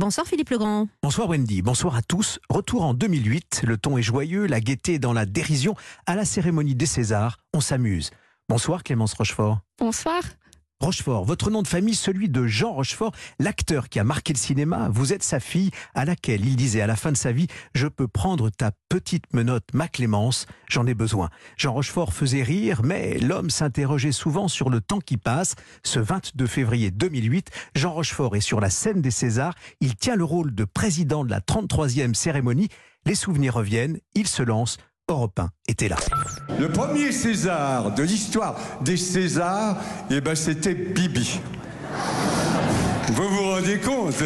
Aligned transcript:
Bonsoir 0.00 0.26
Philippe 0.26 0.48
Legrand. 0.48 0.88
Bonsoir 1.02 1.28
Wendy, 1.28 1.60
bonsoir 1.60 1.94
à 1.94 2.00
tous. 2.00 2.38
Retour 2.48 2.84
en 2.84 2.94
2008, 2.94 3.64
le 3.66 3.76
ton 3.76 3.98
est 3.98 4.02
joyeux, 4.02 4.46
la 4.46 4.58
gaieté 4.58 4.98
dans 4.98 5.12
la 5.12 5.26
dérision. 5.26 5.74
À 6.06 6.16
la 6.16 6.24
cérémonie 6.24 6.74
des 6.74 6.86
Césars, 6.86 7.36
on 7.52 7.60
s'amuse. 7.60 8.10
Bonsoir 8.48 8.82
Clémence 8.82 9.12
Rochefort. 9.12 9.58
Bonsoir. 9.78 10.22
Rochefort, 10.80 11.26
votre 11.26 11.50
nom 11.50 11.60
de 11.60 11.68
famille, 11.68 11.94
celui 11.94 12.30
de 12.30 12.46
Jean 12.46 12.72
Rochefort, 12.72 13.12
l'acteur 13.38 13.90
qui 13.90 13.98
a 13.98 14.04
marqué 14.04 14.32
le 14.32 14.38
cinéma. 14.38 14.88
Vous 14.90 15.12
êtes 15.12 15.22
sa 15.22 15.38
fille 15.38 15.70
à 15.94 16.06
laquelle 16.06 16.46
il 16.46 16.56
disait 16.56 16.80
à 16.80 16.86
la 16.86 16.96
fin 16.96 17.12
de 17.12 17.18
sa 17.18 17.32
vie 17.32 17.48
Je 17.74 17.86
peux 17.86 18.08
prendre 18.08 18.48
ta 18.48 18.70
petite 18.88 19.30
menotte, 19.34 19.68
ma 19.74 19.88
Clémence, 19.88 20.46
j'en 20.68 20.86
ai 20.86 20.94
besoin. 20.94 21.28
Jean 21.58 21.74
Rochefort 21.74 22.14
faisait 22.14 22.42
rire, 22.42 22.80
mais 22.82 23.18
l'homme 23.18 23.50
s'interrogeait 23.50 24.10
souvent 24.10 24.48
sur 24.48 24.70
le 24.70 24.80
temps 24.80 25.00
qui 25.00 25.18
passe. 25.18 25.54
Ce 25.84 26.00
22 26.00 26.46
février 26.46 26.90
2008, 26.90 27.50
Jean 27.74 27.92
Rochefort 27.92 28.34
est 28.34 28.40
sur 28.40 28.58
la 28.58 28.70
scène 28.70 29.02
des 29.02 29.10
Césars. 29.10 29.54
Il 29.82 29.96
tient 29.96 30.16
le 30.16 30.24
rôle 30.24 30.54
de 30.54 30.64
président 30.64 31.24
de 31.26 31.30
la 31.30 31.40
33e 31.40 32.14
cérémonie. 32.14 32.68
Les 33.04 33.14
souvenirs 33.14 33.54
reviennent, 33.54 33.98
il 34.14 34.26
se 34.26 34.42
lance. 34.42 34.78
Europe 35.10 35.40
1 35.40 35.50
était 35.66 35.88
là. 35.88 35.96
Le 36.58 36.68
premier 36.68 37.10
César 37.10 37.92
de 37.94 38.02
l'histoire 38.04 38.54
des 38.82 38.96
Césars, 38.96 39.76
eh 40.08 40.20
ben, 40.20 40.36
c'était 40.36 40.74
Bibi. 40.74 41.40
Vous 43.08 43.28
vous 43.28 43.50
rendez 43.50 43.78
compte 43.78 44.14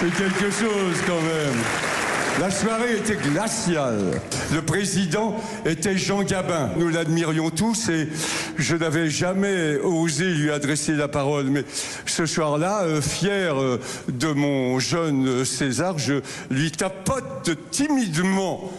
C'est 0.00 0.10
quelque 0.14 0.50
chose 0.50 0.96
quand 1.06 1.20
même. 1.20 2.01
La 2.40 2.50
soirée 2.50 2.96
était 2.96 3.16
glaciale. 3.16 4.20
Le 4.52 4.62
président 4.62 5.36
était 5.66 5.96
Jean 5.96 6.22
Gabin. 6.22 6.70
Nous 6.76 6.88
l'admirions 6.88 7.50
tous 7.50 7.88
et 7.90 8.08
je 8.56 8.74
n'avais 8.74 9.10
jamais 9.10 9.76
osé 9.78 10.24
lui 10.24 10.50
adresser 10.50 10.92
la 10.92 11.08
parole. 11.08 11.46
Mais 11.46 11.64
ce 12.06 12.24
soir-là, 12.24 12.82
euh, 12.82 13.02
fier 13.02 13.60
euh, 13.60 13.80
de 14.08 14.28
mon 14.28 14.78
jeune 14.78 15.44
César, 15.44 15.98
je 15.98 16.20
lui 16.50 16.70
tapote 16.70 17.50
timidement 17.70 18.72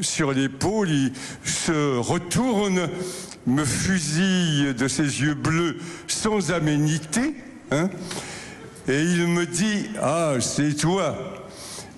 sur 0.00 0.32
l'épaule. 0.32 0.90
Il 0.90 1.12
se 1.44 1.98
retourne, 1.98 2.88
me 3.46 3.64
fusille 3.64 4.74
de 4.74 4.88
ses 4.88 5.20
yeux 5.20 5.34
bleus 5.34 5.76
sans 6.08 6.50
aménité. 6.50 7.34
Hein, 7.70 7.90
et 8.88 9.02
il 9.02 9.26
me 9.26 9.44
dit, 9.44 9.90
ah, 10.00 10.34
c'est 10.40 10.74
toi. 10.74 11.45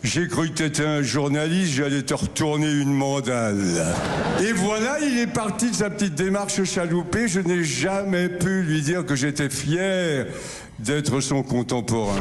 J'ai 0.04 0.28
cru 0.28 0.48
que 0.48 0.54
tu 0.54 0.64
étais 0.64 0.84
un 0.84 1.02
journaliste, 1.02 1.72
j'allais 1.72 2.02
te 2.02 2.14
retourner 2.14 2.70
une 2.70 2.94
mandale. 2.94 3.84
Et 4.40 4.52
voilà, 4.52 4.98
il 5.00 5.18
est 5.18 5.26
parti 5.26 5.70
de 5.70 5.74
sa 5.74 5.90
petite 5.90 6.14
démarche 6.14 6.62
chaloupée. 6.64 7.26
Je 7.26 7.40
n'ai 7.40 7.64
jamais 7.64 8.28
pu 8.28 8.62
lui 8.62 8.80
dire 8.80 9.04
que 9.04 9.16
j'étais 9.16 9.50
fier 9.50 10.26
d'être 10.78 11.20
son 11.20 11.42
contemporain. 11.42 12.20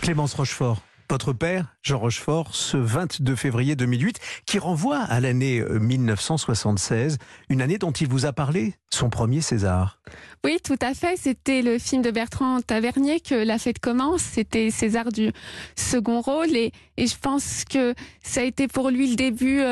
Clémence 0.00 0.34
Rochefort. 0.34 0.87
Votre 1.10 1.32
père, 1.32 1.74
Jean 1.82 1.98
Rochefort, 1.98 2.54
ce 2.54 2.76
22 2.76 3.34
février 3.34 3.76
2008, 3.76 4.20
qui 4.44 4.58
renvoie 4.58 4.98
à 4.98 5.20
l'année 5.20 5.62
1976, 5.62 7.16
une 7.48 7.62
année 7.62 7.78
dont 7.78 7.92
il 7.92 8.06
vous 8.08 8.26
a 8.26 8.34
parlé, 8.34 8.74
son 8.90 9.08
premier 9.08 9.40
César. 9.40 10.00
Oui, 10.44 10.58
tout 10.62 10.76
à 10.82 10.92
fait. 10.92 11.16
C'était 11.16 11.62
le 11.62 11.78
film 11.78 12.02
de 12.02 12.10
Bertrand 12.10 12.60
Tavernier 12.60 13.20
que 13.20 13.34
La 13.34 13.58
fête 13.58 13.78
commence. 13.78 14.20
C'était 14.20 14.70
César 14.70 15.10
du 15.10 15.32
second 15.76 16.20
rôle. 16.20 16.54
Et, 16.54 16.72
je 16.98 17.16
pense 17.18 17.64
que 17.64 17.94
ça 18.22 18.40
a 18.40 18.44
été 18.44 18.68
pour 18.68 18.90
lui 18.90 19.08
le 19.08 19.16
début. 19.16 19.62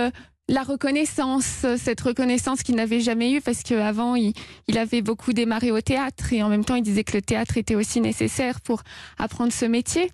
la 0.48 0.62
reconnaissance, 0.62 1.67
cette 1.77 2.00
reconnaissance 2.00 2.62
qu'il 2.62 2.77
n'avait 2.77 3.00
jamais 3.00 3.33
eue 3.33 3.43
parce 3.43 3.62
qu'avant, 3.62 4.15
il, 4.15 4.33
il 4.69 4.78
avait 4.78 5.03
beaucoup 5.03 5.34
démarré 5.34 5.71
au 5.71 5.83
théâtre 5.83 6.33
et 6.33 6.43
en 6.43 6.48
même 6.48 6.65
temps, 6.65 6.77
il 6.77 6.83
disait 6.83 7.05
que 7.05 7.17
le 7.17 7.23
théâtre 7.23 7.59
était 7.59 7.75
aussi 7.75 8.00
nécessaire 8.00 8.62
pour 8.62 8.83
apprendre 9.19 9.53
ce 9.53 9.67
métier. 9.67 10.11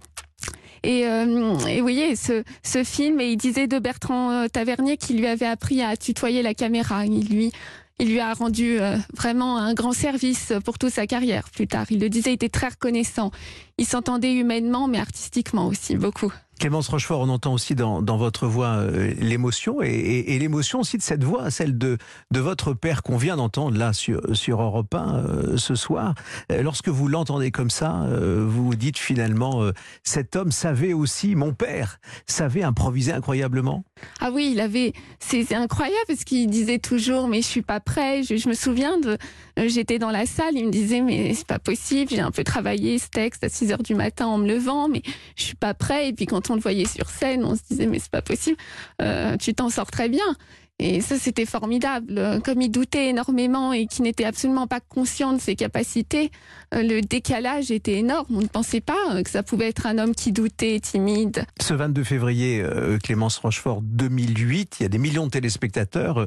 Et, 0.85 1.07
euh, 1.07 1.59
et 1.67 1.77
vous 1.77 1.83
voyez, 1.83 2.17
ce, 2.17 2.43
ce 2.65 2.83
film, 2.83 3.21
et 3.21 3.31
il 3.33 3.37
disait 3.37 3.67
de 3.67 3.79
Bertrand 3.79 4.33
euh, 4.33 4.49
Tavernier 4.49 4.97
qu'il 4.97 5.19
lui 5.19 5.27
avait 5.27 5.47
appris 5.47 5.83
à 5.83 5.97
tutoyer 5.97 6.43
la 6.43 6.55
caméra. 6.55 7.07
Il 7.07 7.29
lui, 7.29 7.53
il 8.01 8.09
lui 8.09 8.21
a 8.21 8.33
rendu 8.33 8.81
euh, 8.81 8.97
vraiment 9.17 9.59
un 9.59 9.75
grand 9.75 9.93
service 9.93 10.53
pour 10.65 10.79
toute 10.79 10.91
sa 10.91 11.07
carrière 11.07 11.49
plus 11.51 11.69
tard. 11.69 11.87
Il 11.91 12.01
le 12.01 12.09
disait, 12.09 12.31
il 12.31 12.35
était 12.35 12.49
très 12.49 12.69
reconnaissant. 12.69 13.31
Il 13.79 13.87
s'entendait 13.87 14.35
humainement, 14.35 14.89
mais 14.89 14.99
artistiquement 14.99 15.69
aussi, 15.69 15.95
beaucoup. 15.97 16.33
Clémence 16.63 16.87
Rochefort, 16.87 17.23
on 17.23 17.29
entend 17.29 17.53
aussi 17.53 17.75
dans, 17.75 18.01
votre 18.17 18.47
voix 18.47 18.77
euh, 18.77 19.13
l'émotion 19.19 19.83
et, 19.83 20.39
l'émotion 20.39 20.79
aussi 20.79 20.97
de 20.97 21.03
cette 21.03 21.25
voix, 21.25 21.51
celle 21.51 21.77
de, 21.77 21.99
de 22.31 22.39
votre 22.39 22.73
père 22.73 23.03
qu'on 23.03 23.17
vient 23.17 23.35
d'entendre 23.35 23.77
là 23.77 23.93
sur, 23.93 24.21
sur 24.37 24.63
Europe 24.63 24.95
1 24.95 25.17
euh, 25.17 25.57
ce 25.57 25.75
soir. 25.75 26.15
Euh, 26.53 26.63
lorsque 26.63 26.89
vous 26.89 27.09
l'entendez 27.09 27.51
comme 27.51 27.69
ça, 27.69 28.07
vous 28.13 28.67
vous 28.67 28.77
dites 28.77 28.97
finalement, 28.97 29.73
cet 30.05 30.37
homme 30.37 30.53
savait 30.53 30.93
aussi, 30.93 31.35
mon 31.35 31.53
père, 31.53 31.99
savait 32.29 32.63
improviser 32.63 33.11
incroyablement. 33.11 33.83
Ah 34.21 34.31
oui, 34.33 34.51
il 34.53 34.61
avait, 34.61 34.93
c'est 35.19 35.53
incroyable 35.55 35.97
parce 36.07 36.23
qu'il 36.23 36.49
disait 36.49 36.79
toujours, 36.79 37.27
mais 37.27 37.43
je 37.43 37.47
suis 37.47 37.63
pas 37.63 37.81
prêt. 37.81 38.23
Je, 38.23 38.49
me 38.49 38.55
souviens 38.55 39.01
de, 39.01 39.19
j'étais 39.67 39.99
dans 39.99 40.13
la 40.13 40.27
salle, 40.27 40.55
il 40.55 40.67
me 40.67 40.71
disait, 40.71 41.01
mais 41.01 41.35
c'est 41.35 41.47
pas 41.47 41.59
possible, 41.59 42.11
j'ai 42.11 42.21
un 42.21 42.31
peu 42.31 42.45
travaillé 42.45 42.99
ce 42.99 43.09
texte 43.09 43.43
à 43.43 43.49
6 43.49 43.73
heures 43.73 43.83
du 43.83 43.97
matin 43.97 44.27
en 44.27 44.39
me 44.39 44.47
levant, 44.47 44.89
mais 44.89 45.03
je 45.35 45.43
suis 45.43 45.57
pas 45.57 45.75
prêt. 45.75 46.09
Et 46.09 46.13
puis 46.13 46.27
quand 46.27 46.52
le 46.55 46.61
voyait 46.61 46.87
sur 46.87 47.09
scène, 47.09 47.45
on 47.45 47.57
se 47.57 47.63
disait 47.69 47.87
mais 47.87 47.99
c'est 47.99 48.11
pas 48.11 48.23
possible, 48.23 48.57
euh, 49.01 49.37
tu 49.37 49.55
t'en 49.55 49.71
sors 49.71 49.91
très 49.91 50.09
bien. 50.09 50.37
Et 50.83 51.01
ça, 51.01 51.17
c'était 51.17 51.47
formidable. 51.47 52.41
Comme 52.45 52.61
il 52.61 52.69
doutait 52.69 53.11
énormément 53.11 53.73
et 53.73 53.87
qu'il 53.87 54.03
n'était 54.03 54.25
absolument 54.25 54.67
pas 54.67 54.81
conscient 54.81 55.33
de 55.33 55.41
ses 55.41 55.55
capacités, 55.55 56.33
euh, 56.75 56.83
le 56.83 57.03
décalage 57.03 57.71
était 57.71 57.99
énorme. 57.99 58.27
On 58.31 58.41
ne 58.41 58.47
pensait 58.47 58.81
pas 58.81 58.99
euh, 59.13 59.23
que 59.23 59.31
ça 59.31 59.45
pouvait 59.45 59.69
être 59.69 59.87
un 59.87 59.99
homme 59.99 60.13
qui 60.13 60.33
doutait, 60.33 60.81
timide. 60.81 61.45
Ce 61.61 61.73
22 61.73 62.03
février, 62.03 62.61
euh, 62.61 62.99
Clémence 62.99 63.39
Rochefort 63.39 63.81
2008, 63.83 64.79
il 64.81 64.83
y 64.83 64.87
a 64.87 64.89
des 64.89 64.99
millions 64.99 65.27
de 65.27 65.31
téléspectateurs 65.31 66.27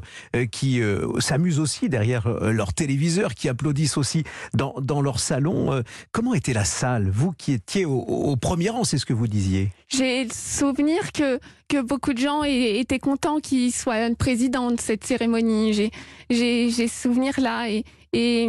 qui 0.50 0.80
s'amusent 1.18 1.60
aussi 1.60 1.88
derrière 1.88 2.28
leur 2.28 2.72
téléviseur, 2.72 3.34
qui 3.34 3.48
applaudissent 3.48 3.96
aussi 3.96 4.24
dans, 4.54 4.74
dans 4.80 5.02
leur 5.02 5.20
salon. 5.20 5.82
Comment 6.12 6.34
était 6.34 6.52
la 6.52 6.64
salle? 6.64 7.10
Vous 7.10 7.32
qui 7.32 7.52
étiez 7.52 7.84
au, 7.84 7.98
au 7.98 8.36
premier 8.36 8.70
rang, 8.70 8.84
c'est 8.84 8.98
ce 8.98 9.06
que 9.06 9.12
vous 9.12 9.28
disiez. 9.28 9.70
J'ai 9.88 10.24
le 10.24 10.30
souvenir 10.32 11.12
que, 11.12 11.38
que 11.68 11.80
beaucoup 11.80 12.12
de 12.12 12.18
gens 12.18 12.42
étaient 12.44 12.98
contents 12.98 13.38
qu'il 13.40 13.72
soit 13.72 14.14
président 14.16 14.70
de 14.70 14.80
cette 14.80 15.04
cérémonie. 15.04 15.90
J'ai 16.30 16.88
souvenir 16.88 17.38
là 17.40 17.68
et, 17.68 17.84
et, 18.12 18.48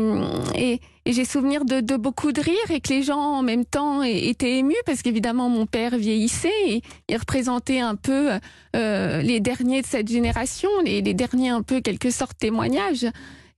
et, 0.55 0.79
j'ai 1.05 1.25
souvenir 1.25 1.66
de, 1.66 1.79
de, 1.79 1.95
beaucoup 1.95 2.31
de 2.31 2.41
rires 2.41 2.72
et 2.72 2.79
que 2.79 2.89
les 2.89 3.01
gens 3.01 3.19
en 3.19 3.41
même 3.41 3.66
temps 3.66 4.03
étaient 4.03 4.59
émus 4.59 4.75
parce 4.85 5.01
qu'évidemment 5.01 5.50
mon 5.50 5.66
père 5.66 5.97
vieillissait 5.97 6.51
et 6.67 6.81
il 7.09 7.17
représentait 7.17 7.79
un 7.79 7.95
peu 7.95 8.31
euh, 8.75 9.22
les 9.22 9.39
derniers 9.39 9.81
de 9.81 9.88
cette 9.88 10.09
génération, 10.09 10.69
les, 10.83 11.01
derniers 11.01 11.50
un 11.50 11.63
peu 11.63 11.81
quelque 11.81 12.11
sorte 12.11 12.38
témoignages. 12.38 13.07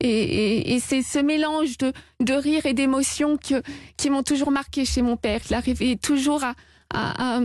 Et 0.02 0.80
c'est 0.80 1.02
ce 1.02 1.20
mélange 1.20 1.78
de, 1.78 1.92
de 2.22 2.34
rire 2.34 2.66
et 2.66 2.74
d'émotion 2.74 3.38
qui 3.38 4.10
m'ont 4.10 4.24
toujours 4.24 4.50
marqué 4.50 4.86
chez 4.86 5.02
mon 5.02 5.18
père. 5.18 5.42
Il 5.50 5.54
arrivait 5.54 5.98
toujours 5.98 6.42
à, 6.46 6.54
à, 6.94 7.40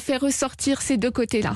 faire 0.00 0.20
ressortir 0.20 0.80
ces 0.82 0.96
deux 0.96 1.10
côtés-là. 1.10 1.54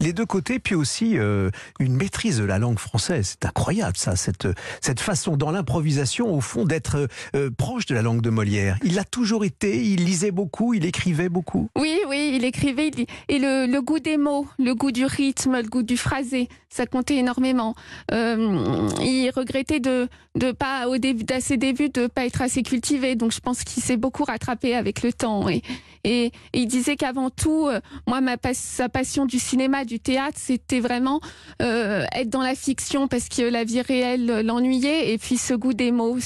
Les 0.00 0.12
deux 0.12 0.26
côtés, 0.26 0.58
puis 0.58 0.74
aussi 0.74 1.18
euh, 1.18 1.50
une 1.78 1.94
maîtrise 1.94 2.38
de 2.38 2.44
la 2.44 2.58
langue 2.58 2.78
française. 2.78 3.36
C'est 3.40 3.46
incroyable 3.46 3.96
ça, 3.96 4.16
cette, 4.16 4.48
cette 4.80 5.00
façon 5.00 5.36
dans 5.36 5.50
l'improvisation, 5.50 6.34
au 6.34 6.40
fond, 6.40 6.64
d'être 6.64 7.08
euh, 7.34 7.50
proche 7.50 7.86
de 7.86 7.94
la 7.94 8.02
langue 8.02 8.20
de 8.20 8.30
Molière. 8.30 8.78
Il 8.82 8.94
l'a 8.94 9.04
toujours 9.04 9.44
été, 9.44 9.84
il 9.84 10.04
lisait 10.04 10.30
beaucoup, 10.30 10.74
il 10.74 10.84
écrivait 10.84 11.28
beaucoup. 11.28 11.68
Oui, 11.76 11.98
oui, 12.08 12.32
il 12.34 12.44
écrivait. 12.44 12.90
Et 13.28 13.38
le, 13.38 13.80
goût 13.80 13.98
des 13.98 14.16
mots, 14.16 14.46
le 14.58 14.74
goût 14.74 14.92
du 14.92 15.04
rythme, 15.04 15.56
le 15.56 15.68
goût 15.68 15.82
du 15.82 15.96
phrasé, 15.96 16.48
ça 16.68 16.86
comptait 16.86 17.16
énormément. 17.16 17.74
Euh, 18.12 18.88
il 19.00 19.30
regrettait 19.30 19.80
de, 19.80 20.08
de 20.36 20.52
pas, 20.52 20.88
au 20.88 20.98
début, 20.98 21.24
à 21.32 21.40
ses 21.40 21.56
débuts, 21.56 21.88
de 21.90 22.06
pas 22.06 22.26
être 22.26 22.42
assez 22.42 22.62
cultivé. 22.62 23.16
Donc 23.16 23.32
je 23.32 23.40
pense 23.40 23.64
qu'il 23.64 23.82
s'est 23.82 23.96
beaucoup 23.96 24.24
rattrapé 24.24 24.74
avec 24.74 25.02
le 25.02 25.12
temps. 25.12 25.48
Et, 25.48 25.62
et, 26.04 26.32
il 26.54 26.66
disait 26.66 26.96
qu'avant 26.96 27.30
tout, 27.30 27.66
euh, 27.66 27.80
moi, 28.06 28.20
ma, 28.20 28.36
sa 28.52 28.88
passion 28.88 29.26
du 29.26 29.38
cinéma, 29.38 29.59
du 29.68 30.00
théâtre, 30.00 30.38
c'était 30.40 30.80
vraiment 30.80 31.20
euh, 31.60 32.04
être 32.14 32.30
dans 32.30 32.40
la 32.42 32.54
fiction 32.54 33.08
parce 33.08 33.28
que 33.28 33.42
la 33.42 33.64
vie 33.64 33.82
réelle 33.82 34.40
l'ennuyait 34.40 35.12
et 35.12 35.18
puis 35.18 35.36
ce 35.36 35.52
goût 35.52 35.74
des 35.74 35.92
mots, 35.92 36.18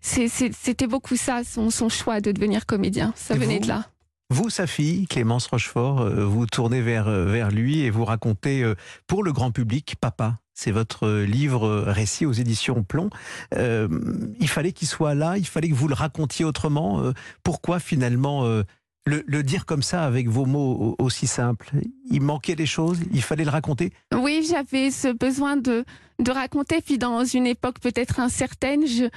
c'était 0.00 0.86
beaucoup 0.86 1.16
ça, 1.16 1.42
son, 1.44 1.88
choix 1.88 2.20
de 2.20 2.32
devenir 2.32 2.64
comédien. 2.66 3.12
Ça 3.16 3.34
venait 3.34 3.58
de 3.58 3.68
là. 3.68 3.84
Vous, 4.30 4.48
sa 4.48 4.66
fille, 4.66 5.06
Clémence 5.06 5.48
Rochefort, 5.48 6.00
euh, 6.00 6.24
vous 6.24 6.46
tournez 6.46 6.80
vers, 6.80 7.08
euh, 7.08 7.26
vers 7.26 7.50
lui 7.50 7.80
et 7.80 7.90
vous 7.90 8.04
racontez 8.04 8.64
pour 9.06 9.24
le 9.24 9.32
grand 9.32 9.50
public, 9.50 9.96
Papa, 10.00 10.38
c'est 10.54 10.70
votre 10.70 11.08
livre 11.08 11.84
récit 11.86 12.26
aux 12.26 12.32
éditions 12.32 12.82
Plomb. 12.82 13.10
il 13.52 14.48
fallait 14.48 14.72
qu'il 14.72 14.88
soit 14.88 15.14
là, 15.14 15.36
il 15.36 15.46
fallait 15.46 15.68
que 15.68 15.74
vous 15.74 15.88
le 15.88 15.94
racontiez 15.94 16.44
autrement. 16.44 17.12
pourquoi 17.42 17.80
finalement 17.80 18.62
Le, 19.06 19.42
dire 19.42 19.64
comme 19.64 19.82
ça, 19.82 20.04
avec 20.04 20.28
vos 20.28 20.44
mots 20.44 20.94
aussi 20.98 21.26
simples, 21.26 21.70
il 22.10 22.20
manquait 22.20 22.54
des 22.54 22.66
choses, 22.66 23.00
il 23.12 23.22
fallait 23.22 23.44
le 23.44 23.50
raconter 23.50 23.92
Oui, 24.14 24.46
j'avais 24.48 24.90
ce 24.90 25.08
besoin 25.08 25.56
de, 25.56 25.84
de 26.18 26.30
raconter, 26.30 26.80
puis 26.80 26.98
dans 26.98 27.24
une 27.24 27.46
époque 27.46 27.80
peut-être 27.80 28.20
incertaine, 28.20 28.86
je, 28.86 29.08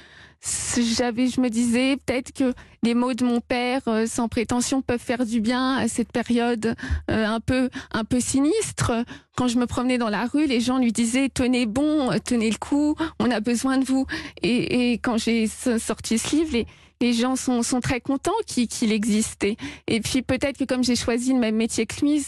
j'avais, 0.97 1.27
je 1.27 1.39
me 1.39 1.49
disais 1.49 1.97
peut-être 1.97 2.33
que 2.33 2.53
les 2.81 2.93
mots 2.93 3.13
de 3.13 3.23
mon 3.23 3.39
père, 3.39 3.81
euh, 3.87 4.05
sans 4.05 4.27
prétention, 4.27 4.81
peuvent 4.81 4.99
faire 4.99 5.25
du 5.25 5.39
bien 5.39 5.77
à 5.77 5.87
cette 5.87 6.11
période 6.11 6.75
euh, 7.09 7.25
un 7.25 7.39
peu, 7.39 7.69
un 7.91 8.03
peu 8.03 8.19
sinistre. 8.19 8.91
Quand 9.37 9.47
je 9.47 9.57
me 9.57 9.65
promenais 9.65 9.97
dans 9.97 10.09
la 10.09 10.25
rue, 10.25 10.45
les 10.45 10.59
gens 10.59 10.79
lui 10.79 10.91
disaient 10.91 11.29
tenez 11.29 11.65
bon, 11.65 12.09
tenez 12.23 12.49
le 12.49 12.57
coup, 12.57 12.95
on 13.19 13.31
a 13.31 13.39
besoin 13.39 13.77
de 13.77 13.85
vous. 13.85 14.05
Et, 14.41 14.93
quand 15.01 15.17
j'ai 15.17 15.47
sorti 15.47 16.17
ce 16.17 16.35
livre, 16.35 16.67
les 17.03 17.11
gens 17.11 17.35
sont, 17.35 17.63
sont 17.63 17.81
très 17.81 17.99
contents 17.99 18.31
qu'il 18.47 18.93
existait. 18.93 19.57
Et 19.87 19.99
puis 19.99 20.21
peut-être 20.21 20.57
que 20.57 20.63
comme 20.63 20.85
j'ai 20.85 20.95
choisi 20.95 21.33
le 21.33 21.39
même 21.39 21.55
métier 21.55 21.85
que 21.85 21.99
lui, 21.99 22.21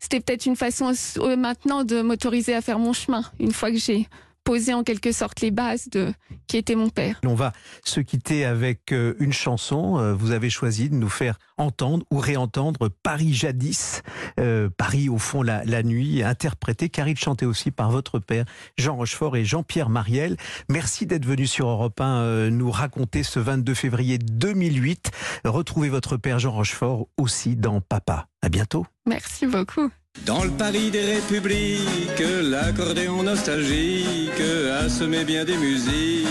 c'était 0.00 0.20
peut-être 0.20 0.46
une 0.46 0.56
façon 0.56 0.92
euh, 1.18 1.36
maintenant 1.36 1.84
de 1.84 2.00
m'autoriser 2.00 2.54
à 2.54 2.62
faire 2.62 2.78
mon 2.78 2.94
chemin, 2.94 3.24
une 3.38 3.52
fois 3.52 3.70
que 3.70 3.76
j'ai 3.76 4.08
poser 4.44 4.74
en 4.74 4.82
quelque 4.82 5.12
sorte 5.12 5.40
les 5.40 5.50
bases 5.50 5.88
de 5.88 6.12
qui 6.46 6.56
était 6.56 6.74
mon 6.74 6.90
père. 6.90 7.20
On 7.24 7.34
va 7.34 7.52
se 7.84 8.00
quitter 8.00 8.44
avec 8.44 8.92
euh, 8.92 9.14
une 9.18 9.32
chanson. 9.32 9.98
Euh, 9.98 10.12
vous 10.14 10.32
avez 10.32 10.50
choisi 10.50 10.90
de 10.90 10.94
nous 10.94 11.08
faire 11.08 11.38
entendre 11.56 12.04
ou 12.10 12.18
réentendre 12.18 12.88
Paris 13.02 13.34
jadis, 13.34 14.02
euh, 14.40 14.68
Paris 14.76 15.08
au 15.08 15.18
fond 15.18 15.42
la, 15.42 15.64
la 15.64 15.82
nuit, 15.82 16.22
interprété 16.22 16.88
car 16.88 17.08
il 17.08 17.16
chantait 17.16 17.46
aussi 17.46 17.70
par 17.70 17.90
votre 17.90 18.18
père 18.18 18.44
Jean 18.76 18.96
Rochefort 18.96 19.36
et 19.36 19.44
Jean-Pierre 19.44 19.88
Mariel. 19.88 20.36
Merci 20.68 21.06
d'être 21.06 21.26
venu 21.26 21.46
sur 21.46 21.68
Europe 21.68 22.00
1 22.00 22.50
nous 22.50 22.70
raconter 22.70 23.22
ce 23.22 23.38
22 23.38 23.74
février 23.74 24.18
2008. 24.18 25.10
Retrouvez 25.44 25.88
votre 25.88 26.16
père 26.16 26.38
Jean 26.38 26.52
Rochefort 26.52 27.06
aussi 27.16 27.56
dans 27.56 27.80
Papa. 27.80 28.28
À 28.42 28.48
bientôt. 28.48 28.86
Merci 29.06 29.46
beaucoup. 29.46 29.90
Dans 30.26 30.44
le 30.44 30.50
Paris 30.50 30.90
des 30.90 31.04
républiques, 31.04 32.22
l'accordéon 32.42 33.24
nostalgique 33.24 34.40
a 34.72 34.88
semé 34.88 35.24
bien 35.24 35.44
des 35.44 35.56
musiques. 35.56 36.12